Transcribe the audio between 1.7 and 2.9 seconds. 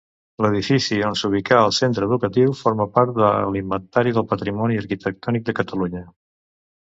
centre educatiu forma